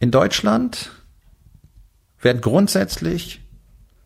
In 0.00 0.10
Deutschland 0.10 0.90
werden 2.20 2.40
grundsätzlich 2.40 3.40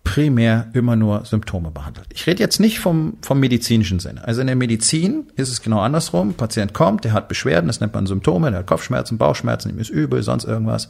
primär 0.04 0.68
immer 0.72 0.96
nur 0.96 1.24
Symptome 1.24 1.70
behandelt. 1.70 2.06
Ich 2.12 2.26
rede 2.26 2.42
jetzt 2.42 2.58
nicht 2.58 2.80
vom, 2.80 3.18
vom 3.22 3.38
medizinischen 3.38 4.00
Sinne. 4.00 4.26
Also 4.26 4.40
in 4.40 4.48
der 4.48 4.56
Medizin 4.56 5.28
ist 5.36 5.48
es 5.48 5.62
genau 5.62 5.80
andersrum. 5.80 6.34
Patient 6.34 6.74
kommt, 6.74 7.04
der 7.04 7.12
hat 7.12 7.28
Beschwerden, 7.28 7.68
das 7.68 7.80
nennt 7.80 7.94
man 7.94 8.06
Symptome, 8.06 8.50
der 8.50 8.60
hat 8.60 8.66
Kopfschmerzen, 8.66 9.16
Bauchschmerzen, 9.16 9.70
ihm 9.70 9.78
ist 9.78 9.90
übel, 9.90 10.22
sonst 10.22 10.44
irgendwas. 10.44 10.88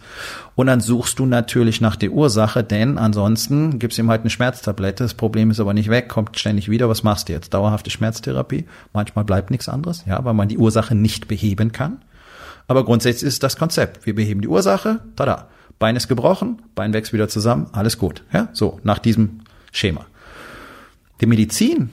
Und 0.55 0.67
dann 0.67 0.81
suchst 0.81 1.19
du 1.19 1.27
natürlich 1.27 1.81
nach 1.81 1.97
der 1.97 2.11
Ursache, 2.11 2.65
denn 2.65 2.97
ansonsten 2.97 3.79
gibst 3.79 3.99
ihm 3.99 4.09
halt 4.09 4.23
eine 4.23 4.31
Schmerztablette, 4.31 5.05
das 5.05 5.15
Problem 5.15 5.51
ist 5.51 5.61
aber 5.61 5.75
nicht 5.75 5.91
weg, 5.91 6.09
kommt 6.09 6.39
ständig 6.39 6.71
wieder, 6.71 6.89
was 6.89 7.03
machst 7.03 7.29
du 7.29 7.35
jetzt? 7.35 7.53
Dauerhafte 7.53 7.91
Schmerztherapie? 7.91 8.65
Manchmal 8.95 9.25
bleibt 9.25 9.51
nichts 9.51 9.69
anderes, 9.69 10.05
ja, 10.07 10.25
weil 10.25 10.35
man 10.35 10.49
die 10.49 10.59
Ursache 10.59 10.95
nicht 10.95 11.29
beheben 11.29 11.71
kann. 11.73 11.99
Aber 12.67 12.85
grundsätzlich 12.85 13.29
ist 13.29 13.43
das 13.43 13.57
Konzept. 13.57 14.07
Wir 14.07 14.15
beheben 14.15 14.41
die 14.41 14.49
Ursache, 14.49 15.01
tada. 15.17 15.49
Bein 15.79 15.97
ist 15.97 16.09
gebrochen, 16.09 16.63
Bein 16.75 16.93
wächst 16.93 17.13
wieder 17.13 17.29
zusammen, 17.29 17.67
alles 17.73 17.99
gut. 17.99 18.23
Ja, 18.33 18.49
so, 18.53 18.79
nach 18.85 18.99
diesem 18.99 19.41
Schema. 19.73 20.07
Die 21.21 21.27
Medizin, 21.27 21.91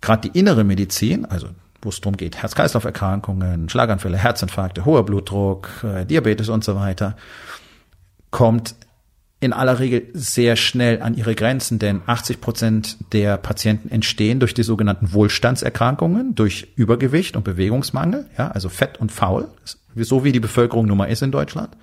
gerade 0.00 0.28
die 0.28 0.38
innere 0.38 0.64
Medizin, 0.64 1.24
also 1.24 1.48
wo 1.80 1.88
es 1.88 2.00
darum 2.00 2.16
geht, 2.16 2.36
Herz-Kreislauf-Erkrankungen, 2.36 3.68
Schlaganfälle, 3.68 4.16
Herzinfarkte, 4.16 4.84
hoher 4.84 5.04
Blutdruck, 5.04 5.68
äh, 5.82 6.06
Diabetes 6.06 6.48
und 6.48 6.62
so 6.62 6.76
weiter, 6.76 7.16
kommt 8.30 8.76
in 9.40 9.52
aller 9.52 9.80
Regel 9.80 10.06
sehr 10.12 10.54
schnell 10.54 11.02
an 11.02 11.14
ihre 11.14 11.34
Grenzen, 11.34 11.80
denn 11.80 12.02
80 12.06 12.40
Prozent 12.40 12.96
der 13.12 13.36
Patienten 13.36 13.88
entstehen 13.88 14.38
durch 14.38 14.54
die 14.54 14.62
sogenannten 14.62 15.12
Wohlstandserkrankungen, 15.12 16.36
durch 16.36 16.68
Übergewicht 16.76 17.34
und 17.34 17.42
Bewegungsmangel, 17.42 18.26
ja, 18.38 18.52
also 18.52 18.68
Fett 18.68 19.00
und 19.00 19.10
Faul, 19.10 19.48
so 19.96 20.24
wie 20.24 20.32
die 20.32 20.40
Bevölkerung 20.40 20.86
nun 20.86 20.98
mal 20.98 21.06
ist 21.06 21.22
in 21.22 21.32
Deutschland. 21.32 21.76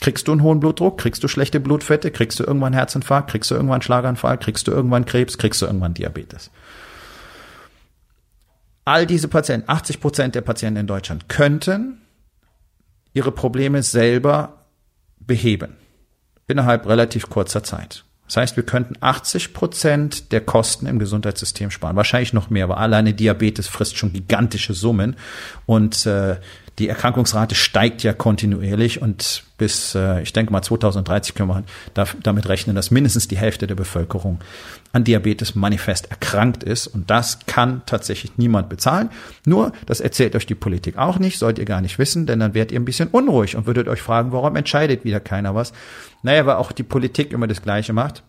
Kriegst 0.00 0.28
du 0.28 0.32
einen 0.32 0.42
hohen 0.42 0.60
Blutdruck, 0.60 0.98
kriegst 0.98 1.22
du 1.22 1.28
schlechte 1.28 1.60
Blutfette, 1.60 2.10
kriegst 2.10 2.40
du 2.40 2.44
irgendwann 2.44 2.72
Herzinfarkt, 2.72 3.30
kriegst 3.30 3.50
du 3.50 3.54
irgendwann 3.54 3.82
Schlaganfall, 3.82 4.38
kriegst 4.38 4.66
du 4.66 4.72
irgendwann 4.72 5.04
Krebs, 5.04 5.38
kriegst 5.38 5.62
du 5.62 5.66
irgendwann 5.66 5.94
Diabetes. 5.94 6.50
All 8.84 9.06
diese 9.06 9.28
Patienten, 9.28 9.68
80 9.68 10.00
Prozent 10.00 10.34
der 10.34 10.40
Patienten 10.40 10.80
in 10.80 10.86
Deutschland 10.86 11.28
könnten 11.28 12.00
ihre 13.14 13.30
Probleme 13.30 13.82
selber 13.82 14.66
beheben 15.20 15.76
innerhalb 16.48 16.86
relativ 16.86 17.28
kurzer 17.28 17.62
Zeit. 17.62 18.04
Das 18.26 18.36
heißt, 18.38 18.56
wir 18.56 18.64
könnten 18.64 18.94
80 19.00 19.52
Prozent 19.52 20.32
der 20.32 20.40
Kosten 20.40 20.86
im 20.86 20.98
Gesundheitssystem 20.98 21.70
sparen. 21.70 21.96
Wahrscheinlich 21.96 22.32
noch 22.32 22.48
mehr, 22.48 22.64
aber 22.64 22.78
alleine 22.78 23.12
Diabetes 23.12 23.68
frisst 23.68 23.98
schon 23.98 24.12
gigantische 24.12 24.72
Summen. 24.72 25.16
Und 25.66 26.06
äh, 26.06 26.36
die 26.78 26.88
Erkrankungsrate 26.88 27.54
steigt 27.54 28.02
ja 28.02 28.14
kontinuierlich 28.14 29.02
und 29.02 29.44
bis, 29.58 29.94
äh, 29.94 30.22
ich 30.22 30.32
denke 30.32 30.52
mal, 30.52 30.62
2030 30.62 31.34
können 31.34 31.50
wir 31.50 31.64
damit 32.22 32.48
rechnen, 32.48 32.74
dass 32.74 32.90
mindestens 32.90 33.28
die 33.28 33.36
Hälfte 33.36 33.66
der 33.66 33.74
Bevölkerung 33.74 34.40
an 34.92 35.04
Diabetes 35.04 35.54
manifest 35.54 36.10
erkrankt 36.10 36.64
ist. 36.64 36.86
Und 36.86 37.10
das 37.10 37.40
kann 37.46 37.82
tatsächlich 37.84 38.38
niemand 38.38 38.70
bezahlen. 38.70 39.10
Nur, 39.44 39.72
das 39.86 40.00
erzählt 40.00 40.34
euch 40.34 40.46
die 40.46 40.54
Politik 40.54 40.96
auch 40.96 41.18
nicht, 41.18 41.38
sollt 41.38 41.58
ihr 41.58 41.66
gar 41.66 41.82
nicht 41.82 41.98
wissen, 41.98 42.26
denn 42.26 42.40
dann 42.40 42.54
werdet 42.54 42.72
ihr 42.72 42.80
ein 42.80 42.86
bisschen 42.86 43.08
unruhig 43.08 43.54
und 43.54 43.66
würdet 43.66 43.86
euch 43.88 44.00
fragen, 44.00 44.32
warum 44.32 44.56
entscheidet 44.56 45.04
wieder 45.04 45.20
keiner 45.20 45.54
was? 45.54 45.72
Naja, 46.22 46.46
weil 46.46 46.56
auch 46.56 46.72
die 46.72 46.82
Politik 46.82 47.32
immer 47.32 47.46
das 47.46 47.62
Gleiche 47.62 47.92
macht. 47.92 48.22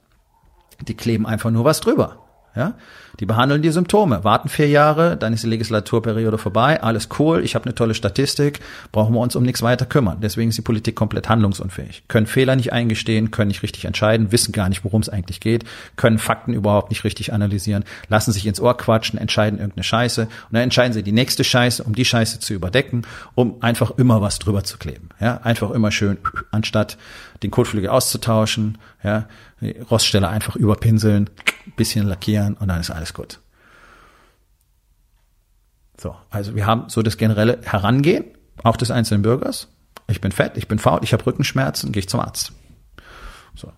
Die 0.82 0.96
kleben 0.96 1.26
einfach 1.26 1.50
nur 1.50 1.64
was 1.64 1.80
drüber. 1.80 2.20
Ja? 2.56 2.76
Die 3.20 3.26
behandeln 3.26 3.62
die 3.62 3.70
Symptome, 3.70 4.24
warten 4.24 4.50
vier 4.50 4.68
Jahre, 4.68 5.18
dann 5.18 5.34
ist 5.34 5.44
die 5.44 5.48
Legislaturperiode 5.48 6.40
vorbei, 6.40 6.82
alles 6.82 7.10
cool, 7.20 7.44
ich 7.44 7.54
habe 7.54 7.66
eine 7.66 7.76
tolle 7.76 7.94
Statistik, 7.94 8.60
brauchen 8.92 9.14
wir 9.14 9.22
uns 9.22 9.36
um 9.36 9.44
nichts 9.44 9.62
weiter 9.62 9.86
kümmern. 9.86 10.18
Deswegen 10.22 10.50
ist 10.50 10.58
die 10.58 10.64
Politik 10.64 10.96
komplett 10.96 11.30
handlungsunfähig. 11.30 12.04
Können 12.08 12.26
Fehler 12.26 12.56
nicht 12.56 12.74
eingestehen, 12.74 13.30
können 13.30 13.50
nicht 13.50 13.62
richtig 13.62 13.86
entscheiden, 13.86 14.32
wissen 14.32 14.52
gar 14.52 14.68
nicht, 14.68 14.84
worum 14.84 15.02
es 15.02 15.10
eigentlich 15.10 15.40
geht, 15.40 15.64
können 15.96 16.18
Fakten 16.18 16.54
überhaupt 16.54 16.90
nicht 16.90 17.04
richtig 17.04 17.34
analysieren, 17.34 17.84
lassen 18.10 18.32
sich 18.32 18.48
ins 18.48 18.60
Ohr 18.60 18.78
quatschen, 18.78 19.20
entscheiden 19.20 19.60
irgendeine 19.60 19.84
Scheiße 19.84 20.24
und 20.24 20.30
dann 20.52 20.64
entscheiden 20.64 20.94
sie 20.94 21.04
die 21.04 21.12
nächste 21.12 21.44
Scheiße, 21.44 21.84
um 21.84 21.94
die 21.94 22.06
Scheiße 22.06 22.40
zu 22.40 22.54
überdecken, 22.54 23.04
um 23.36 23.62
einfach 23.62 23.92
immer 23.98 24.22
was 24.22 24.40
drüber 24.40 24.64
zu 24.64 24.78
kleben. 24.78 25.10
Ja? 25.20 25.40
Einfach 25.44 25.70
immer 25.70 25.92
schön, 25.92 26.18
anstatt 26.50 26.98
den 27.44 27.52
Kotflügel 27.52 27.90
auszutauschen, 27.90 28.80
ja, 29.04 29.28
die 29.62 29.76
Roststelle 29.80 30.30
einfach 30.30 30.56
überpinseln, 30.56 31.30
bisschen 31.76 32.08
lackieren 32.08 32.43
und 32.48 32.68
dann 32.68 32.80
ist 32.80 32.92
alles 32.92 33.14
gut. 33.14 33.40
So, 36.00 36.16
also 36.30 36.56
wir 36.56 36.66
haben 36.66 36.90
so 36.90 37.02
das 37.02 37.18
generelle 37.18 37.60
Herangehen, 37.64 38.26
auch 38.64 38.78
des 38.78 38.92
einzelnen 38.92 39.22
Bürgers. 39.22 39.68
Ich 40.08 40.22
bin 40.22 40.32
fett, 40.32 40.58
ich 40.58 40.68
bin 40.68 40.80
faul, 40.80 41.00
ich 41.04 41.14
habe 41.14 41.26
Rückenschmerzen, 41.26 41.92
gehe 41.92 42.02
ich 42.02 42.10
zum 42.10 42.20
Arzt. 42.20 42.52
So. 43.56 43.72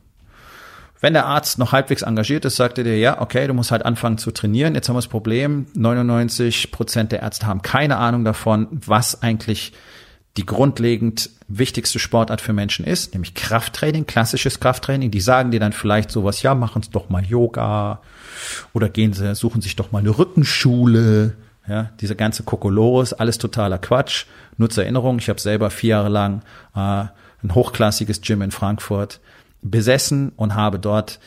Wenn 1.00 1.14
der 1.14 1.26
Arzt 1.26 1.60
noch 1.60 1.72
halbwegs 1.72 2.02
engagiert 2.02 2.46
ist, 2.46 2.56
sagt 2.56 2.78
er 2.78 2.84
dir, 2.84 2.98
ja, 2.98 3.22
okay, 3.22 3.48
du 3.48 3.54
musst 3.54 3.72
halt 3.72 3.86
anfangen 3.86 4.18
zu 4.18 4.32
trainieren. 4.32 4.74
Jetzt 4.74 4.90
haben 4.90 4.96
wir 4.96 5.02
das 5.02 5.08
Problem, 5.08 5.68
99 5.76 6.72
Prozent 6.72 7.12
der 7.12 7.22
Ärzte 7.22 7.46
haben 7.46 7.62
keine 7.62 7.98
Ahnung 7.98 8.24
davon, 8.24 8.68
was 8.72 9.22
eigentlich 9.22 9.74
die 10.38 10.46
grundlegend 10.46 11.30
wichtigste 11.48 12.00
Sportart 12.00 12.42
für 12.42 12.52
Menschen 12.52 12.86
ist, 12.86 13.14
nämlich 13.14 13.36
Krafttraining, 13.36 14.06
klassisches 14.06 14.60
Krafttraining. 14.60 15.12
Die 15.12 15.22
sagen 15.22 15.52
dir 15.52 15.60
dann 15.60 15.72
vielleicht 15.72 16.12
sowas, 16.12 16.42
ja, 16.42 16.56
machen 16.56 16.84
Sie 16.84 16.92
doch 16.92 17.10
mal 17.10 17.24
Yoga 17.24 18.02
oder 18.74 18.90
gehen 18.90 19.14
Sie, 19.14 19.34
suchen 19.36 19.62
sich 19.62 19.76
doch 19.76 19.92
mal 19.92 20.00
eine 20.00 20.18
Rückenschule. 20.18 21.38
Ja, 21.68 21.90
diese 22.00 22.16
ganze 22.16 22.44
Kokolores, 22.44 23.14
alles 23.14 23.40
totaler 23.40 23.80
Quatsch. 23.80 24.26
Nur 24.58 24.70
zur 24.70 24.84
Erinnerung, 24.84 25.18
ich 25.18 25.30
habe 25.30 25.42
selber 25.42 25.72
vier 25.72 25.92
Jahre 25.92 26.10
lang 26.10 26.44
äh, 26.76 27.06
ein 27.44 27.56
hochklassiges 27.56 28.22
Gym 28.22 28.44
in 28.44 28.52
Frankfurt 28.52 29.20
besessen 29.64 30.32
und 30.36 30.54
habe 30.54 30.78
dort 30.78 31.20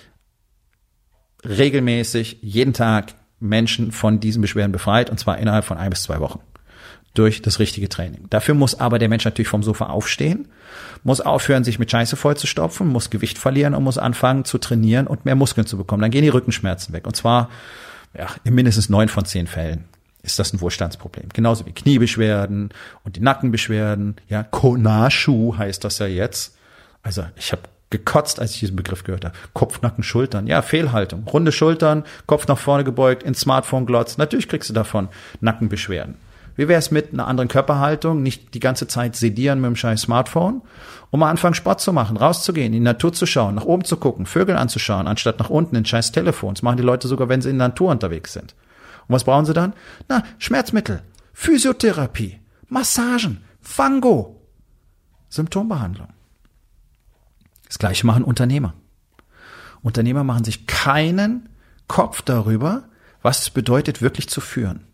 regelmäßig 1.45 2.39
jeden 2.43 2.73
Tag 2.73 3.15
Menschen 3.41 3.91
von 3.91 4.21
diesen 4.21 4.43
Beschwerden 4.43 4.73
befreit 4.73 5.11
und 5.11 5.19
zwar 5.19 5.39
innerhalb 5.39 5.65
von 5.65 5.77
ein 5.77 5.91
bis 5.91 6.05
zwei 6.05 6.21
Wochen 6.21 6.41
durch 7.15 7.43
das 7.43 7.59
richtige 7.59 7.89
Training. 7.89 8.27
Dafür 8.31 8.55
muss 8.55 8.79
aber 8.79 8.99
der 8.99 9.09
Mensch 9.09 9.25
natürlich 9.25 9.49
vom 9.49 9.63
Sofa 9.63 9.87
aufstehen, 9.87 10.49
muss 11.03 11.21
aufhören, 11.21 11.65
sich 11.65 11.79
mit 11.79 11.91
Scheiße 11.91 12.17
vollzustopfen, 12.17 12.87
muss 12.87 13.11
Gewicht 13.11 13.39
verlieren 13.39 13.75
und 13.75 13.83
muss 13.83 13.99
anfangen 13.99 14.45
zu 14.45 14.59
trainieren 14.59 15.07
und 15.07 15.25
mehr 15.25 15.35
Muskeln 15.35 15.67
zu 15.67 15.77
bekommen. 15.77 16.03
Dann 16.03 16.11
gehen 16.11 16.23
die 16.23 16.29
Rückenschmerzen 16.29 16.93
weg. 16.93 17.07
Und 17.07 17.17
zwar 17.17 17.49
ja, 18.17 18.29
in 18.45 18.55
mindestens 18.55 18.89
neun 18.89 19.09
von 19.09 19.25
zehn 19.25 19.47
Fällen 19.47 19.85
ist 20.23 20.39
das 20.39 20.53
ein 20.53 20.61
Wohlstandsproblem. 20.61 21.29
Genauso 21.33 21.67
wie 21.67 21.73
Kniebeschwerden 21.73 22.71
und 23.05 23.17
die 23.17 23.21
Nackenbeschwerden. 23.21 24.17
Ja, 24.29 24.43
Konashu 24.43 25.57
heißt 25.57 25.85
das 25.85 25.99
ja 25.99 26.07
jetzt. 26.07 26.57
Also 27.03 27.25
ich 27.37 27.53
habe 27.53 27.63
gekotzt, 27.91 28.41
als 28.41 28.53
ich 28.55 28.61
diesen 28.61 28.77
Begriff 28.77 29.05
gehört 29.05 29.25
habe. 29.25 29.35
Kopf, 29.55 29.81
Nacken, 29.81 30.03
Schultern. 30.05 30.47
Ja, 30.47 30.61
Fehlhaltung. 30.63 31.25
Runde 31.25 31.53
Schultern, 31.53 32.05
Kopf 32.27 32.47
nach 32.49 32.59
vorne 32.59 32.85
gebeugt, 32.85 33.23
ins 33.23 33.41
Smartphone 33.41 33.87
glotzt. 33.87 34.19
Natürlich 34.19 34.49
kriegst 34.49 34.69
du 34.69 34.75
davon 34.75 35.09
Nackenbeschwerden. 35.41 36.17
Wie 36.59 36.67
wäre 36.67 36.81
es 36.81 36.91
mit 36.91 37.13
einer 37.13 37.29
anderen 37.29 37.47
Körperhaltung, 37.47 38.21
nicht 38.21 38.53
die 38.53 38.59
ganze 38.59 38.89
Zeit 38.89 39.15
sedieren 39.15 39.61
mit 39.61 39.69
dem 39.69 39.77
scheiß 39.77 40.03
Smartphone, 40.03 40.63
um 41.11 41.21
mal 41.21 41.31
anfangen 41.31 41.55
Sport 41.55 41.81
zu 41.81 41.93
machen, 41.93 42.17
rauszugehen, 42.17 42.67
in 42.67 42.73
die 42.73 42.81
Natur 42.81 43.13
zu 43.13 43.27
schauen, 43.27 43.55
nach 43.55 43.65
oben 43.65 43.85
zu 43.85 43.97
gucken, 43.97 44.27
Vögel 44.27 44.57
anzuschauen, 44.57 45.07
anstatt 45.07 45.39
nach 45.39 45.51
unten 45.51 45.77
in 45.77 45.85
scheiß 45.85 46.11
Telefon. 46.11 46.55
Das 46.55 46.63
machen 46.63 46.77
die 46.77 46.83
Leute 46.83 47.07
sogar, 47.07 47.29
wenn 47.29 47.41
sie 47.41 47.51
in 47.51 47.59
der 47.59 47.69
Natur 47.69 47.93
unterwegs 47.93 48.33
sind. 48.33 48.57
Und 49.07 49.15
was 49.15 49.23
brauchen 49.23 49.45
sie 49.45 49.53
dann? 49.53 49.73
Na, 50.09 50.25
Schmerzmittel, 50.39 51.05
Physiotherapie, 51.33 52.41
Massagen, 52.67 53.45
Fango, 53.61 54.43
Symptombehandlung. 55.29 56.09
Das 57.69 57.79
gleiche 57.79 58.05
machen 58.05 58.25
Unternehmer. 58.25 58.75
Unternehmer 59.81 60.25
machen 60.25 60.43
sich 60.43 60.67
keinen 60.67 61.51
Kopf 61.87 62.21
darüber, 62.23 62.89
was 63.23 63.43
es 63.43 63.51
bedeutet, 63.51 64.03
wirklich 64.03 64.29
zu 64.29 64.41
führen 64.41 64.88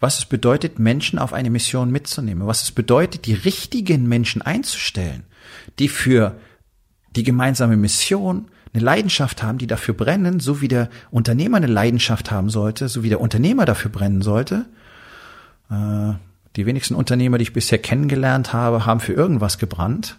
was 0.00 0.18
es 0.18 0.24
bedeutet, 0.24 0.78
Menschen 0.78 1.18
auf 1.18 1.32
eine 1.32 1.50
Mission 1.50 1.90
mitzunehmen, 1.90 2.46
was 2.46 2.62
es 2.62 2.72
bedeutet, 2.72 3.26
die 3.26 3.34
richtigen 3.34 4.08
Menschen 4.08 4.42
einzustellen, 4.42 5.24
die 5.78 5.88
für 5.88 6.40
die 7.14 7.22
gemeinsame 7.22 7.76
Mission 7.76 8.48
eine 8.72 8.82
Leidenschaft 8.82 9.42
haben, 9.42 9.58
die 9.58 9.66
dafür 9.66 9.94
brennen, 9.94 10.40
so 10.40 10.60
wie 10.60 10.68
der 10.68 10.88
Unternehmer 11.10 11.58
eine 11.58 11.66
Leidenschaft 11.66 12.30
haben 12.30 12.50
sollte, 12.50 12.88
so 12.88 13.02
wie 13.02 13.08
der 13.08 13.20
Unternehmer 13.20 13.64
dafür 13.64 13.90
brennen 13.90 14.22
sollte. 14.22 14.66
Äh, 15.70 16.14
Die 16.56 16.66
wenigsten 16.66 16.94
Unternehmer, 16.94 17.38
die 17.38 17.42
ich 17.42 17.52
bisher 17.52 17.78
kennengelernt 17.78 18.52
habe, 18.52 18.86
haben 18.86 19.00
für 19.00 19.12
irgendwas 19.12 19.58
gebrannt. 19.58 20.16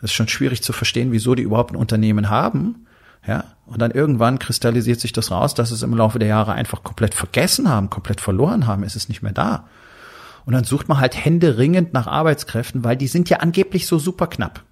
Das 0.00 0.10
ist 0.10 0.14
schon 0.14 0.28
schwierig 0.28 0.62
zu 0.62 0.72
verstehen, 0.72 1.12
wieso 1.12 1.34
die 1.34 1.42
überhaupt 1.42 1.72
ein 1.72 1.76
Unternehmen 1.76 2.28
haben. 2.28 2.86
Ja, 3.26 3.44
und 3.66 3.82
dann 3.82 3.90
irgendwann 3.90 4.38
kristallisiert 4.38 5.00
sich 5.00 5.12
das 5.12 5.32
raus, 5.32 5.54
dass 5.54 5.72
es 5.72 5.82
im 5.82 5.94
Laufe 5.94 6.18
der 6.18 6.28
Jahre 6.28 6.52
einfach 6.52 6.84
komplett 6.84 7.14
vergessen 7.14 7.68
haben, 7.68 7.90
komplett 7.90 8.20
verloren 8.20 8.66
haben, 8.66 8.84
ist 8.84 8.94
es 8.94 9.08
nicht 9.08 9.22
mehr 9.22 9.32
da. 9.32 9.64
Und 10.44 10.52
dann 10.52 10.62
sucht 10.62 10.88
man 10.88 11.00
halt 11.00 11.16
händeringend 11.16 11.92
nach 11.92 12.06
Arbeitskräften, 12.06 12.84
weil 12.84 12.96
die 12.96 13.08
sind 13.08 13.28
ja 13.28 13.38
angeblich 13.38 13.88
so 13.88 13.98
super 13.98 14.28
knapp. 14.28 14.62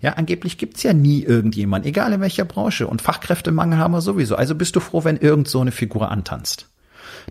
Ja, 0.00 0.12
angeblich 0.12 0.56
gibt's 0.56 0.84
ja 0.84 0.92
nie 0.92 1.22
irgendjemand, 1.22 1.84
egal 1.84 2.12
in 2.12 2.20
welcher 2.20 2.44
Branche. 2.44 2.86
Und 2.86 3.02
Fachkräftemangel 3.02 3.78
haben 3.78 3.92
wir 3.92 4.00
sowieso. 4.00 4.36
Also 4.36 4.54
bist 4.54 4.76
du 4.76 4.80
froh, 4.80 5.02
wenn 5.02 5.16
irgend 5.16 5.48
so 5.48 5.60
eine 5.60 5.72
Figur 5.72 6.10
antanzt. 6.10 6.68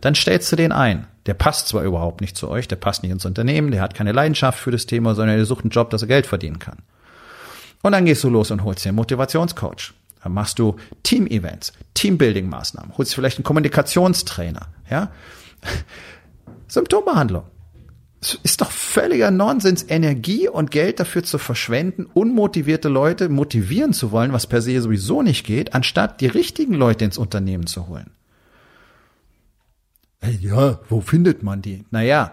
Dann 0.01 0.15
stellst 0.15 0.51
du 0.51 0.57
den 0.57 0.73
ein. 0.73 1.07
Der 1.25 1.35
passt 1.35 1.69
zwar 1.69 1.83
überhaupt 1.83 2.19
nicht 2.19 2.35
zu 2.35 2.49
euch, 2.49 2.67
der 2.67 2.75
passt 2.75 3.01
nicht 3.01 3.11
ins 3.11 3.25
Unternehmen, 3.25 3.71
der 3.71 3.81
hat 3.81 3.93
keine 3.93 4.11
Leidenschaft 4.11 4.59
für 4.59 4.71
das 4.71 4.85
Thema, 4.85 5.15
sondern 5.15 5.37
der 5.37 5.45
sucht 5.45 5.63
einen 5.63 5.71
Job, 5.71 5.89
dass 5.89 6.01
er 6.01 6.07
Geld 6.07 6.25
verdienen 6.25 6.59
kann. 6.59 6.79
Und 7.81 7.93
dann 7.93 8.05
gehst 8.05 8.23
du 8.23 8.29
los 8.29 8.51
und 8.51 8.63
holst 8.63 8.83
dir 8.83 8.89
einen 8.89 8.97
Motivationscoach. 8.97 9.93
Dann 10.25 10.33
machst 10.33 10.57
du 10.57 10.75
Team-Events, 11.03 11.71
Teambuilding-Maßnahmen, 11.93 12.97
holst 12.97 13.13
vielleicht 13.13 13.37
einen 13.37 13.43
Kommunikationstrainer, 13.43 14.69
ja. 14.89 15.11
Symptombehandlung. 16.67 17.43
Es 18.19 18.39
ist 18.41 18.61
doch 18.61 18.71
völliger 18.71 19.29
Nonsens, 19.29 19.85
Energie 19.87 20.47
und 20.47 20.71
Geld 20.71 20.99
dafür 20.99 21.21
zu 21.21 21.37
verschwenden, 21.37 22.07
unmotivierte 22.11 22.89
Leute 22.89 23.29
motivieren 23.29 23.93
zu 23.93 24.11
wollen, 24.11 24.33
was 24.33 24.47
per 24.47 24.63
se 24.63 24.81
sowieso 24.81 25.21
nicht 25.21 25.45
geht, 25.45 25.75
anstatt 25.75 26.21
die 26.21 26.27
richtigen 26.27 26.73
Leute 26.73 27.05
ins 27.05 27.19
Unternehmen 27.19 27.67
zu 27.67 27.87
holen. 27.87 28.09
Ja, 30.39 30.79
wo 30.89 31.01
findet 31.01 31.43
man 31.43 31.61
die? 31.61 31.85
Naja, 31.91 32.31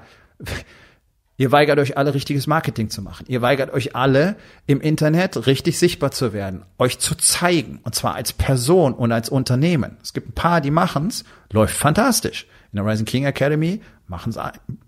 Ihr 1.43 1.51
weigert 1.51 1.81
euch 1.81 1.99
alle 1.99 2.15
richtiges 2.15 2.47
Marketing 2.47 2.89
zu 2.89 3.03
machen. 3.03 3.27
Ihr 3.27 3.43
weigert 3.43 3.73
euch 3.73 3.97
alle 3.97 4.37
im 4.69 4.81
Internet 4.81 5.49
richtig 5.49 5.77
sichtbar 5.77 6.13
zu 6.13 6.33
werden, 6.33 6.65
euch 6.79 7.01
zu 7.01 7.17
zeigen 7.17 7.81
und 7.83 7.97
zwar 7.97 8.15
als 8.15 8.33
Person 8.33 8.95
und 8.95 9.11
als 9.11 9.29
Unternehmen. 9.29 9.97
Es 10.01 10.13
gibt 10.13 10.29
ein 10.29 10.35
paar, 10.35 10.61
die 10.61 10.71
machen's, 10.71 11.25
läuft 11.51 11.77
fantastisch. 11.77 12.47
In 12.71 12.77
der 12.77 12.87
Rising 12.87 13.07
King 13.07 13.25
Academy 13.25 13.81
machen's 14.07 14.39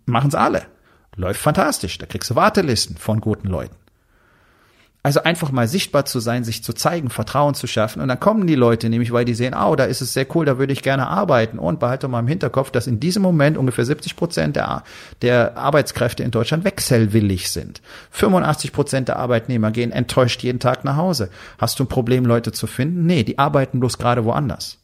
machen's 0.06 0.36
alle. 0.36 0.62
Läuft 1.16 1.40
fantastisch. 1.40 1.98
Da 1.98 2.06
kriegst 2.06 2.30
du 2.30 2.36
Wartelisten 2.36 2.98
von 2.98 3.20
guten 3.20 3.48
Leuten. 3.48 3.74
Also 5.06 5.22
einfach 5.22 5.52
mal 5.52 5.68
sichtbar 5.68 6.06
zu 6.06 6.18
sein, 6.18 6.44
sich 6.44 6.64
zu 6.64 6.72
zeigen, 6.72 7.10
Vertrauen 7.10 7.52
zu 7.52 7.66
schaffen. 7.66 8.00
Und 8.00 8.08
dann 8.08 8.18
kommen 8.18 8.46
die 8.46 8.54
Leute 8.54 8.88
nämlich, 8.88 9.12
weil 9.12 9.26
die 9.26 9.34
sehen, 9.34 9.54
oh, 9.54 9.76
da 9.76 9.84
ist 9.84 10.00
es 10.00 10.14
sehr 10.14 10.26
cool, 10.34 10.46
da 10.46 10.56
würde 10.56 10.72
ich 10.72 10.82
gerne 10.82 11.08
arbeiten. 11.08 11.58
Und 11.58 11.78
behalte 11.78 12.08
mal 12.08 12.20
im 12.20 12.26
Hinterkopf, 12.26 12.70
dass 12.70 12.86
in 12.86 13.00
diesem 13.00 13.22
Moment 13.22 13.58
ungefähr 13.58 13.84
70 13.84 14.16
Prozent 14.16 14.56
der, 14.56 14.82
der 15.20 15.58
Arbeitskräfte 15.58 16.22
in 16.22 16.30
Deutschland 16.30 16.64
wechselwillig 16.64 17.50
sind. 17.50 17.82
85 18.12 18.72
Prozent 18.72 19.08
der 19.08 19.16
Arbeitnehmer 19.16 19.72
gehen 19.72 19.92
enttäuscht 19.92 20.42
jeden 20.42 20.58
Tag 20.58 20.84
nach 20.84 20.96
Hause. 20.96 21.28
Hast 21.58 21.78
du 21.78 21.84
ein 21.84 21.88
Problem, 21.88 22.24
Leute 22.24 22.52
zu 22.52 22.66
finden? 22.66 23.04
Nee, 23.04 23.24
die 23.24 23.38
arbeiten 23.38 23.80
bloß 23.80 23.98
gerade 23.98 24.24
woanders. 24.24 24.78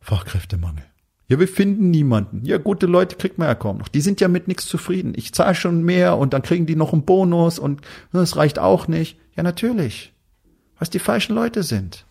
Fachkräftemangel. 0.00 0.84
Ja, 1.30 1.38
wir 1.38 1.46
finden 1.46 1.90
niemanden. 1.90 2.44
Ja, 2.44 2.58
gute 2.58 2.86
Leute 2.86 3.14
kriegt 3.14 3.38
man 3.38 3.46
ja 3.46 3.54
kaum 3.54 3.78
noch. 3.78 3.86
Die 3.86 4.00
sind 4.00 4.20
ja 4.20 4.26
mit 4.26 4.48
nichts 4.48 4.66
zufrieden. 4.66 5.12
Ich 5.14 5.32
zahle 5.32 5.54
schon 5.54 5.84
mehr 5.84 6.18
und 6.18 6.32
dann 6.32 6.42
kriegen 6.42 6.66
die 6.66 6.74
noch 6.74 6.92
einen 6.92 7.04
Bonus 7.04 7.60
und 7.60 7.82
das 8.12 8.36
reicht 8.36 8.58
auch 8.58 8.88
nicht. 8.88 9.16
Ja, 9.36 9.44
natürlich. 9.44 10.12
Was 10.80 10.90
die 10.90 10.98
falschen 10.98 11.36
Leute 11.36 11.62
sind. 11.62 12.04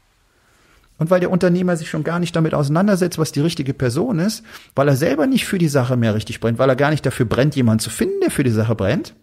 Und 0.99 1.09
weil 1.09 1.19
der 1.19 1.31
Unternehmer 1.31 1.75
sich 1.75 1.89
schon 1.89 2.05
gar 2.05 2.19
nicht 2.19 2.33
damit 2.33 2.53
auseinandersetzt, 2.53 3.19
was 3.19 3.33
die 3.33 3.41
richtige 3.41 3.73
Person 3.73 4.19
ist, 4.19 4.43
weil 4.73 4.87
er 4.87 4.95
selber 4.95 5.27
nicht 5.27 5.45
für 5.45 5.57
die 5.57 5.67
Sache 5.67 5.97
mehr 5.97 6.15
richtig 6.15 6.39
brennt, 6.39 6.57
weil 6.57 6.69
er 6.69 6.77
gar 6.77 6.89
nicht 6.89 7.05
dafür 7.05 7.25
brennt, 7.25 7.57
jemanden 7.57 7.79
zu 7.79 7.89
finden, 7.89 8.21
der 8.21 8.31
für 8.31 8.45
die 8.45 8.51
Sache 8.51 8.75
brennt, 8.75 9.15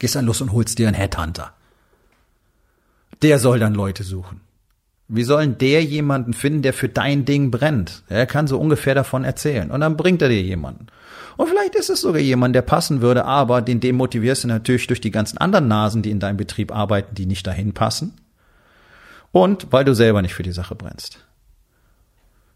gehst 0.00 0.16
dann 0.16 0.26
los 0.26 0.40
und 0.40 0.50
holst 0.50 0.76
dir 0.80 0.88
einen 0.88 0.96
Headhunter. 0.96 1.54
Der 3.22 3.38
soll 3.38 3.60
dann 3.60 3.74
Leute 3.74 4.02
suchen. 4.02 4.40
Wie 5.06 5.24
sollen 5.24 5.58
der 5.58 5.84
jemanden 5.84 6.32
finden, 6.32 6.62
der 6.62 6.72
für 6.72 6.88
dein 6.88 7.24
Ding 7.24 7.50
brennt? 7.50 8.02
Er 8.08 8.26
kann 8.26 8.46
so 8.46 8.58
ungefähr 8.58 8.94
davon 8.94 9.24
erzählen. 9.24 9.70
Und 9.70 9.80
dann 9.80 9.96
bringt 9.96 10.22
er 10.22 10.30
dir 10.30 10.42
jemanden. 10.42 10.86
Und 11.36 11.48
vielleicht 11.48 11.74
ist 11.74 11.90
es 11.90 12.00
sogar 12.00 12.20
jemand, 12.20 12.54
der 12.54 12.62
passen 12.62 13.02
würde, 13.02 13.24
aber 13.24 13.60
den 13.60 13.80
demotivierst 13.80 14.44
du 14.44 14.48
natürlich 14.48 14.86
durch 14.86 15.00
die 15.00 15.10
ganzen 15.10 15.38
anderen 15.38 15.68
Nasen, 15.68 16.02
die 16.02 16.10
in 16.10 16.20
deinem 16.20 16.36
Betrieb 16.36 16.74
arbeiten, 16.74 17.14
die 17.14 17.26
nicht 17.26 17.46
dahin 17.46 17.74
passen. 17.74 18.14
Und 19.30 19.72
weil 19.72 19.84
du 19.84 19.94
selber 19.94 20.22
nicht 20.22 20.34
für 20.34 20.42
die 20.44 20.52
Sache 20.52 20.74
brennst. 20.74 21.18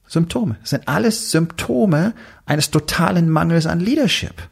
Symptome. 0.06 0.56
Das 0.60 0.70
sind 0.70 0.88
alles 0.88 1.30
Symptome 1.30 2.14
eines 2.46 2.70
totalen 2.70 3.28
Mangels 3.28 3.66
an 3.66 3.80
Leadership 3.80 4.48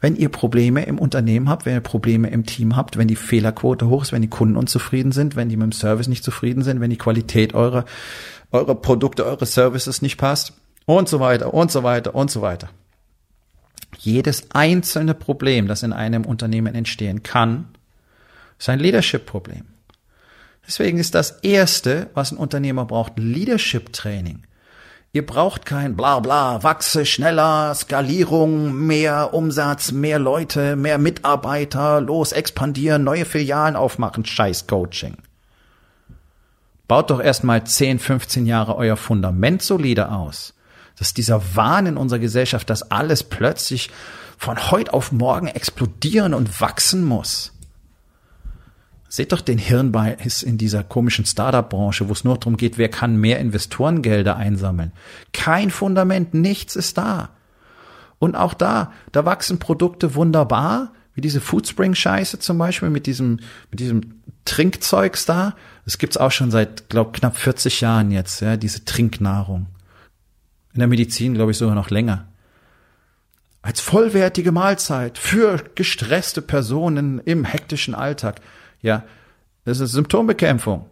wenn 0.00 0.16
ihr 0.16 0.28
Probleme 0.28 0.84
im 0.84 0.98
Unternehmen 0.98 1.48
habt, 1.48 1.66
wenn 1.66 1.74
ihr 1.74 1.80
Probleme 1.80 2.28
im 2.28 2.44
Team 2.44 2.76
habt, 2.76 2.96
wenn 2.96 3.08
die 3.08 3.16
Fehlerquote 3.16 3.88
hoch 3.88 4.02
ist, 4.02 4.12
wenn 4.12 4.22
die 4.22 4.28
Kunden 4.28 4.56
unzufrieden 4.56 5.12
sind, 5.12 5.36
wenn 5.36 5.48
die 5.48 5.56
mit 5.56 5.64
dem 5.64 5.72
Service 5.72 6.08
nicht 6.08 6.24
zufrieden 6.24 6.62
sind, 6.62 6.80
wenn 6.80 6.90
die 6.90 6.98
Qualität 6.98 7.54
eurer, 7.54 7.84
eurer 8.52 8.74
Produkte, 8.74 9.24
eure 9.24 9.46
Services 9.46 10.02
nicht 10.02 10.18
passt 10.18 10.52
und 10.84 11.08
so 11.08 11.20
weiter 11.20 11.54
und 11.54 11.70
so 11.72 11.82
weiter 11.82 12.14
und 12.14 12.30
so 12.30 12.42
weiter. 12.42 12.68
Jedes 13.98 14.50
einzelne 14.52 15.14
Problem, 15.14 15.66
das 15.66 15.82
in 15.82 15.92
einem 15.92 16.24
Unternehmen 16.24 16.74
entstehen 16.74 17.22
kann, 17.22 17.68
ist 18.58 18.68
ein 18.68 18.78
Leadership-Problem. 18.78 19.64
Deswegen 20.66 20.98
ist 20.98 21.14
das 21.14 21.30
erste, 21.42 22.10
was 22.14 22.32
ein 22.32 22.38
Unternehmer 22.38 22.84
braucht, 22.84 23.18
Leadership-Training. 23.18 24.42
Ihr 25.12 25.24
braucht 25.24 25.64
kein 25.64 25.96
bla 25.96 26.20
bla, 26.20 26.62
wachse 26.62 27.06
schneller, 27.06 27.74
Skalierung, 27.74 28.86
mehr 28.86 29.32
Umsatz, 29.32 29.92
mehr 29.92 30.18
Leute, 30.18 30.76
mehr 30.76 30.98
Mitarbeiter, 30.98 32.00
los 32.00 32.32
expandieren, 32.32 33.04
neue 33.04 33.24
Filialen 33.24 33.76
aufmachen, 33.76 34.26
scheiß 34.26 34.66
Coaching. 34.66 35.16
Baut 36.86 37.10
doch 37.10 37.20
erstmal 37.20 37.64
10, 37.64 37.98
15 37.98 38.46
Jahre 38.46 38.76
euer 38.76 38.96
Fundament 38.96 39.62
solide 39.62 40.12
aus. 40.12 40.54
Das 40.98 41.08
ist 41.08 41.16
dieser 41.16 41.56
Wahn 41.56 41.86
in 41.86 41.96
unserer 41.96 42.20
Gesellschaft, 42.20 42.70
dass 42.70 42.90
alles 42.90 43.24
plötzlich 43.24 43.90
von 44.38 44.70
heute 44.70 44.92
auf 44.92 45.12
morgen 45.12 45.48
explodieren 45.48 46.34
und 46.34 46.60
wachsen 46.60 47.04
muss. 47.04 47.52
Seht 49.08 49.32
doch 49.32 49.40
den 49.40 49.58
Hirnbeiß 49.58 50.42
in 50.42 50.58
dieser 50.58 50.82
komischen 50.82 51.24
Startup-Branche, 51.24 52.08
wo 52.08 52.12
es 52.12 52.24
nur 52.24 52.38
darum 52.38 52.56
geht, 52.56 52.76
wer 52.76 52.88
kann 52.88 53.16
mehr 53.16 53.38
Investorengelder 53.38 54.36
einsammeln. 54.36 54.92
Kein 55.32 55.70
Fundament, 55.70 56.34
nichts 56.34 56.76
ist 56.76 56.98
da. 56.98 57.30
Und 58.18 58.34
auch 58.34 58.54
da, 58.54 58.92
da 59.12 59.24
wachsen 59.24 59.58
Produkte 59.58 60.14
wunderbar, 60.14 60.92
wie 61.14 61.20
diese 61.20 61.40
Foodspring-Scheiße 61.40 62.40
zum 62.40 62.58
Beispiel 62.58 62.90
mit 62.90 63.06
diesem, 63.06 63.40
mit 63.70 63.80
diesem 63.80 64.22
Trinkzeugs 64.44 65.24
da. 65.24 65.54
Das 65.84 65.98
gibt's 65.98 66.16
auch 66.16 66.30
schon 66.30 66.50
seit, 66.50 66.88
glaub, 66.88 67.12
knapp 67.12 67.36
40 67.36 67.80
Jahren 67.80 68.10
jetzt, 68.10 68.40
ja, 68.40 68.56
diese 68.56 68.84
Trinknahrung. 68.84 69.66
In 70.74 70.80
der 70.80 70.88
Medizin, 70.88 71.34
glaube 71.34 71.52
ich, 71.52 71.58
sogar 71.58 71.74
noch 71.74 71.90
länger. 71.90 72.28
Als 73.62 73.80
vollwertige 73.80 74.52
Mahlzeit 74.52 75.18
für 75.18 75.64
gestresste 75.74 76.42
Personen 76.42 77.18
im 77.24 77.44
hektischen 77.44 77.94
Alltag. 77.94 78.40
Ja, 78.82 79.04
das 79.64 79.80
ist 79.80 79.92
Symptombekämpfung. 79.92 80.86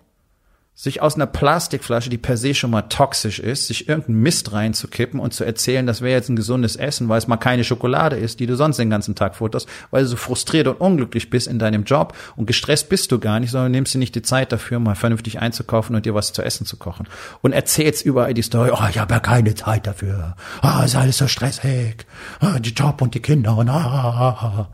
Sich 0.77 1.01
aus 1.01 1.15
einer 1.15 1.27
Plastikflasche, 1.27 2.11
die 2.11 2.19
per 2.19 2.37
se 2.37 2.53
schon 2.53 2.73
mal 2.73 2.83
toxisch 2.83 3.39
ist, 3.39 3.69
sich 3.69 3.89
irgendeinen 3.89 4.23
Mist 4.23 4.53
reinzukippen 4.53 5.21
und 5.21 5.33
zu 5.33 5.45
erzählen, 5.45 5.87
das 5.87 6.01
wäre 6.01 6.15
jetzt 6.15 6.29
ein 6.29 6.35
gesundes 6.35 6.75
Essen, 6.75 7.09
weil 7.09 7.19
es 7.19 7.29
mal 7.29 7.37
keine 7.37 7.63
Schokolade 7.63 8.17
ist, 8.17 8.41
die 8.41 8.47
du 8.47 8.57
sonst 8.57 8.79
den 8.79 8.91
ganzen 8.91 9.15
Tag 9.15 9.37
futterst, 9.37 9.69
weil 9.93 10.03
du 10.03 10.09
so 10.09 10.17
frustriert 10.17 10.67
und 10.67 10.81
unglücklich 10.81 11.31
bist 11.31 11.47
in 11.47 11.61
deinem 11.61 11.85
Job 11.85 12.17
und 12.35 12.47
gestresst 12.47 12.89
bist 12.89 13.13
du 13.13 13.21
gar 13.21 13.39
nicht, 13.39 13.53
sondern 13.53 13.71
nimmst 13.71 13.95
dir 13.95 13.99
nicht 13.99 14.17
die 14.17 14.23
Zeit 14.23 14.51
dafür, 14.51 14.81
mal 14.81 14.97
vernünftig 14.97 15.39
einzukaufen 15.39 15.95
und 15.95 16.07
dir 16.07 16.15
was 16.17 16.33
zu 16.33 16.43
essen 16.43 16.67
zu 16.67 16.77
kochen. 16.77 17.07
Und 17.41 17.53
erzählst 17.53 18.05
überall 18.05 18.35
die 18.35 18.43
Story, 18.43 18.73
oh, 18.73 18.89
ich 18.91 18.99
habe 18.99 19.15
ja 19.15 19.21
keine 19.21 19.55
Zeit 19.55 19.87
dafür. 19.87 20.35
Ah, 20.61 20.81
oh, 20.81 20.85
ist 20.85 20.97
alles 20.97 21.19
so 21.19 21.29
stressig. 21.29 22.05
Ah, 22.41 22.59
die 22.59 22.71
Job 22.71 23.01
und 23.01 23.15
die 23.15 23.21
Kinder 23.21 23.57
und 23.57 23.69
ah. 23.69 24.69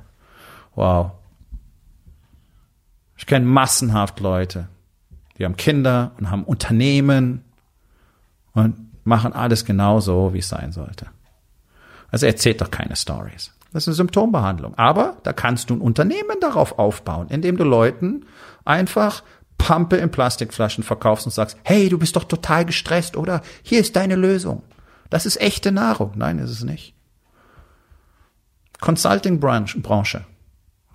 Wow. 0.75 1.11
Ich 3.21 3.27
kenne 3.27 3.45
massenhaft 3.45 4.19
Leute, 4.21 4.69
die 5.37 5.45
haben 5.45 5.59
Kinder 5.59 6.13
und 6.17 6.31
haben 6.31 6.43
Unternehmen 6.43 7.45
und 8.55 8.77
machen 9.05 9.35
alles 9.35 9.67
genauso, 9.67 10.33
wie 10.33 10.39
es 10.39 10.49
sein 10.49 10.73
sollte. 10.73 11.07
Also 12.11 12.25
erzählt 12.25 12.63
doch 12.63 12.71
keine 12.71 12.97
Stories. 12.97 13.53
Das 13.75 13.83
ist 13.85 13.89
eine 13.89 13.95
Symptombehandlung. 13.97 14.75
Aber 14.79 15.19
da 15.23 15.35
kannst 15.35 15.69
du 15.69 15.75
ein 15.75 15.83
Unternehmen 15.83 16.41
darauf 16.41 16.79
aufbauen, 16.79 17.29
indem 17.29 17.59
du 17.59 17.65
Leuten 17.65 18.25
einfach 18.65 19.23
Pampe 19.59 19.99
in 19.99 20.11
Plastikflaschen 20.11 20.83
verkaufst 20.83 21.27
und 21.27 21.33
sagst, 21.33 21.59
hey, 21.63 21.91
du 21.91 21.99
bist 21.99 22.17
doch 22.17 22.25
total 22.25 22.65
gestresst, 22.65 23.19
oder? 23.19 23.43
Hier 23.63 23.81
ist 23.81 23.97
deine 23.97 24.17
Lösung. 24.17 24.63
Das 25.11 25.27
ist 25.27 25.39
echte 25.39 25.73
Nahrung. 25.73 26.13
Nein, 26.15 26.39
ist 26.39 26.51
es 26.51 26.65
nicht. 26.65 26.95
Consulting-Branche. 28.81 30.25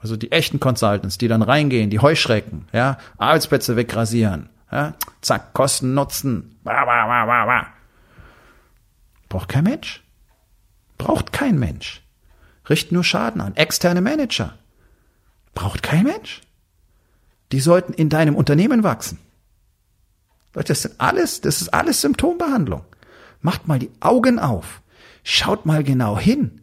Also 0.06 0.18
die 0.18 0.32
echten 0.32 0.60
Consultants, 0.60 1.18
die 1.18 1.28
dann 1.28 1.42
reingehen, 1.42 1.90
die 1.90 1.98
Heuschrecken, 1.98 2.68
ja, 2.72 3.00
Arbeitsplätze 3.18 3.76
wegrasieren, 3.76 4.50
ja, 4.72 4.94
zack, 5.22 5.54
Kosten, 5.54 5.96
Nutzen, 5.96 6.60
bah, 6.64 6.86
bah, 6.86 7.08
bah, 7.08 7.26
bah, 7.26 7.46
bah. 7.48 7.68
Braucht 9.30 9.50
kein 9.50 9.64
Mensch. 9.64 10.04
Braucht 11.00 11.34
kein 11.34 11.58
Mensch. 11.58 12.04
Richten 12.70 12.94
nur 12.94 13.04
Schaden 13.04 13.42
an. 13.42 13.56
Externe 13.56 14.02
Manager. 14.02 14.54
Braucht 15.56 15.82
kein 15.82 16.04
Mensch. 16.04 16.42
Die 17.52 17.60
sollten 17.60 17.92
in 17.92 18.10
deinem 18.10 18.36
Unternehmen 18.36 18.84
wachsen. 18.84 19.18
Leute, 20.54 20.68
das 20.68 20.84
sind 20.84 21.02
alles, 21.02 21.42
das 21.42 21.62
ist 21.62 21.74
alles 21.74 22.02
Symptombehandlung. 22.02 22.86
Macht 23.42 23.68
mal 23.68 23.80
die 23.80 23.90
Augen 24.02 24.38
auf. 24.38 24.84
Schaut 25.24 25.66
mal 25.66 25.84
genau 25.84 26.20
hin. 26.20 26.62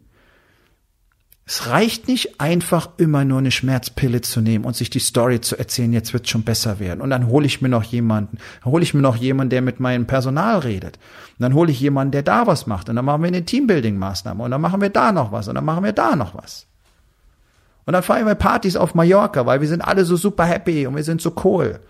Es 1.45 1.67
reicht 1.67 2.07
nicht 2.07 2.39
einfach 2.39 2.89
immer 2.97 3.25
nur 3.25 3.39
eine 3.39 3.51
Schmerzpille 3.51 4.21
zu 4.21 4.39
nehmen 4.39 4.63
und 4.63 4.77
sich 4.77 4.89
die 4.89 4.99
Story 4.99 5.41
zu 5.41 5.57
erzählen, 5.57 5.91
jetzt 5.91 6.13
wird 6.13 6.29
schon 6.29 6.43
besser 6.43 6.79
werden. 6.79 7.01
Und 7.01 7.09
dann 7.09 7.27
hole 7.27 7.45
ich 7.45 7.61
mir 7.61 7.67
noch 7.67 7.83
jemanden, 7.83 8.37
dann 8.63 8.71
hole 8.71 8.83
ich 8.83 8.93
mir 8.93 9.01
noch 9.01 9.17
jemanden, 9.17 9.49
der 9.49 9.61
mit 9.61 9.81
meinem 9.81 10.07
Personal 10.07 10.59
redet. 10.59 10.97
Und 11.37 11.43
dann 11.43 11.53
hole 11.53 11.69
ich 11.69 11.81
jemanden, 11.81 12.11
der 12.13 12.23
da 12.23 12.47
was 12.47 12.65
macht. 12.65 12.87
Und 12.87 12.95
dann 12.95 13.03
machen 13.03 13.23
wir 13.23 13.27
eine 13.27 13.41
Teambuilding-Maßnahme. 13.41 14.41
Und 14.41 14.51
dann 14.51 14.61
machen 14.61 14.79
wir 14.79 14.89
da 14.89 15.11
noch 15.11 15.33
was. 15.33 15.49
Und 15.49 15.55
dann 15.55 15.65
machen 15.65 15.83
wir 15.83 15.91
da 15.91 16.15
noch 16.15 16.33
was. 16.33 16.65
Und 17.85 17.91
dann 17.91 18.03
feiern 18.03 18.25
wir 18.25 18.35
Partys 18.35 18.77
auf 18.77 18.95
Mallorca, 18.95 19.45
weil 19.45 19.59
wir 19.59 19.67
sind 19.67 19.81
alle 19.81 20.05
so 20.05 20.15
super 20.15 20.45
happy 20.45 20.87
und 20.87 20.95
wir 20.95 21.03
sind 21.03 21.21
so 21.21 21.33
cool. 21.43 21.81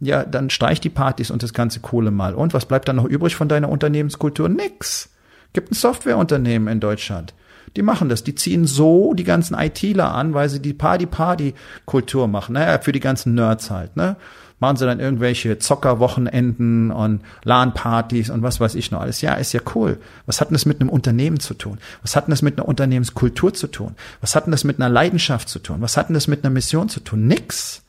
Ja, 0.00 0.24
dann 0.24 0.50
streich 0.50 0.80
die 0.80 0.90
Partys 0.90 1.30
und 1.30 1.44
das 1.44 1.52
ganze 1.52 1.78
Kohle 1.78 2.10
mal. 2.10 2.34
Und 2.34 2.54
was 2.54 2.66
bleibt 2.66 2.88
dann 2.88 2.96
noch 2.96 3.04
übrig 3.04 3.36
von 3.36 3.48
deiner 3.48 3.68
Unternehmenskultur? 3.68 4.48
Nix. 4.48 5.10
Gibt 5.52 5.70
ein 5.70 5.74
Softwareunternehmen 5.74 6.66
in 6.66 6.80
Deutschland 6.80 7.34
die 7.76 7.82
machen 7.82 8.08
das. 8.08 8.24
Die 8.24 8.34
ziehen 8.34 8.66
so 8.66 9.14
die 9.14 9.24
ganzen 9.24 9.54
ITler 9.54 10.14
an, 10.14 10.34
weil 10.34 10.48
sie 10.48 10.60
die 10.60 10.74
Party-Party-Kultur 10.74 12.26
machen. 12.28 12.54
Naja, 12.54 12.78
für 12.78 12.92
die 12.92 13.00
ganzen 13.00 13.34
Nerds 13.34 13.70
halt, 13.70 13.96
ne? 13.96 14.16
Machen 14.58 14.78
sie 14.78 14.86
dann 14.86 15.00
irgendwelche 15.00 15.58
Zockerwochenenden 15.58 16.90
und 16.90 17.20
LAN-Partys 17.44 18.30
und 18.30 18.42
was 18.42 18.58
weiß 18.58 18.74
ich 18.74 18.90
noch 18.90 19.02
alles. 19.02 19.20
Ja, 19.20 19.34
ist 19.34 19.52
ja 19.52 19.60
cool. 19.74 19.98
Was 20.24 20.40
hat 20.40 20.48
denn 20.48 20.54
das 20.54 20.64
mit 20.64 20.80
einem 20.80 20.88
Unternehmen 20.88 21.40
zu 21.40 21.52
tun? 21.52 21.76
Was 22.00 22.16
hat 22.16 22.26
denn 22.26 22.30
das 22.30 22.40
mit 22.40 22.56
einer 22.58 22.66
Unternehmenskultur 22.66 23.52
zu 23.52 23.66
tun? 23.66 23.96
Was 24.22 24.34
hat 24.34 24.46
denn 24.46 24.52
das 24.52 24.64
mit 24.64 24.80
einer 24.80 24.88
Leidenschaft 24.88 25.50
zu 25.50 25.58
tun? 25.58 25.82
Was 25.82 25.98
hat 25.98 26.08
denn 26.08 26.14
das 26.14 26.26
mit 26.26 26.42
einer 26.42 26.54
Mission 26.54 26.88
zu 26.88 27.00
tun? 27.00 27.26
Nix. 27.26 27.82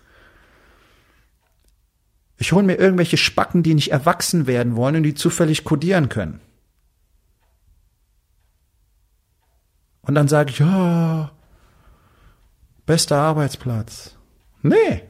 Ich 2.37 2.51
hole 2.51 2.65
mir 2.65 2.75
irgendwelche 2.75 3.15
Spacken, 3.15 3.63
die 3.63 3.73
nicht 3.73 3.91
erwachsen 3.93 4.45
werden 4.45 4.75
wollen 4.75 4.97
und 4.97 5.03
die 5.03 5.15
zufällig 5.15 5.63
kodieren 5.63 6.09
können. 6.09 6.41
Und 10.07 10.15
dann 10.15 10.29
sage 10.29 10.51
ich, 10.51 10.59
ja, 10.59 11.31
bester 12.85 13.17
Arbeitsplatz. 13.17 14.15
Nee. 14.61 15.03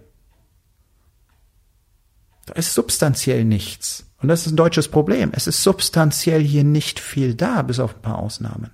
Da 2.48 2.54
ist 2.56 2.74
substanziell 2.74 3.46
nichts. 3.46 4.06
Und 4.20 4.30
das 4.30 4.48
ist 4.48 4.54
ein 4.54 4.58
deutsches 4.58 4.88
Problem. 4.88 5.30
Es 5.34 5.46
ist 5.46 5.62
substanziell 5.62 6.42
hier 6.42 6.63
nicht 6.63 7.00
viel 7.00 7.36
da, 7.36 7.62
bis 7.62 7.80
auf 7.80 7.96
ein 7.96 8.01
paar 8.01 8.18
Ausnahmen. 8.18 8.72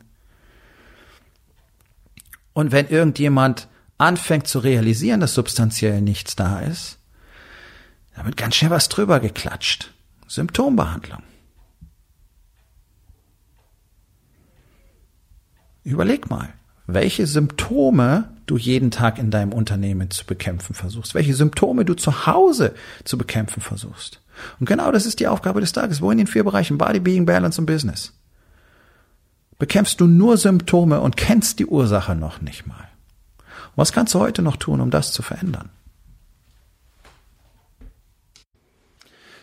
Und 2.54 2.72
wenn 2.72 2.88
irgendjemand 2.88 3.68
anfängt 3.98 4.48
zu 4.48 4.60
realisieren, 4.60 5.20
dass 5.20 5.34
substanziell 5.34 6.02
nichts 6.02 6.38
da 6.38 6.60
ist, 6.62 7.00
dann 8.16 8.26
wird 8.26 8.38
ganz 8.38 8.56
schnell 8.56 8.72
was 8.72 8.88
drüber 8.88 9.20
geklatscht. 9.20 9.92
Symptombehandlung. 10.28 11.24
Überleg 15.84 16.30
mal, 16.30 16.50
welche 16.88 17.28
Symptome 17.28 18.30
du 18.46 18.58
jeden 18.58 18.92
Tag 18.92 19.18
in 19.18 19.32
deinem 19.32 19.54
Unternehmen 19.54 20.12
zu 20.12 20.26
bekämpfen 20.26 20.74
versuchst, 20.74 21.14
welche 21.14 21.34
Symptome 21.34 21.86
du 21.86 21.94
zu 21.94 22.26
Hause 22.26 22.74
zu 23.04 23.18
bekämpfen 23.18 23.62
versuchst. 23.62 24.22
Und 24.60 24.68
genau 24.68 24.92
das 24.92 25.06
ist 25.06 25.20
die 25.20 25.28
Aufgabe 25.28 25.62
des 25.62 25.72
Tages. 25.72 26.02
Wo 26.02 26.12
in 26.12 26.18
den 26.18 26.28
vier 26.28 26.44
Bereichen 26.44 26.78
Body, 26.78 27.00
Being, 27.00 27.26
Balance 27.26 27.60
und 27.60 27.68
Business? 27.68 28.14
Bekämpfst 29.60 29.98
du 30.00 30.08
nur 30.08 30.38
Symptome 30.38 31.00
und 31.00 31.16
kennst 31.16 31.60
die 31.60 31.66
Ursache 31.66 32.16
noch 32.16 32.42
nicht 32.42 32.68
mal. 32.68 32.88
Was 33.76 33.92
kannst 33.94 34.14
du 34.14 34.20
heute 34.20 34.42
noch 34.42 34.58
tun, 34.58 34.82
um 34.82 34.92
das 34.92 35.14
zu 35.14 35.22
verändern? 35.22 35.70